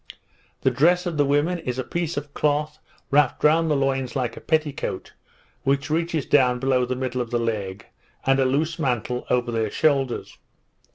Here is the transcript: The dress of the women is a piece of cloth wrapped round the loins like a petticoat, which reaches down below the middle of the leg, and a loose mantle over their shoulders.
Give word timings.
The 0.61 0.71
dress 0.71 1.05
of 1.05 1.17
the 1.17 1.25
women 1.25 1.59
is 1.59 1.77
a 1.77 1.83
piece 1.83 2.17
of 2.17 2.33
cloth 2.33 2.79
wrapped 3.11 3.43
round 3.43 3.69
the 3.69 3.75
loins 3.75 4.15
like 4.15 4.35
a 4.35 4.41
petticoat, 4.41 5.13
which 5.61 5.91
reaches 5.91 6.25
down 6.25 6.57
below 6.57 6.85
the 6.85 6.95
middle 6.95 7.21
of 7.21 7.29
the 7.29 7.37
leg, 7.37 7.85
and 8.25 8.39
a 8.39 8.45
loose 8.45 8.79
mantle 8.79 9.27
over 9.29 9.51
their 9.51 9.69
shoulders. 9.69 10.39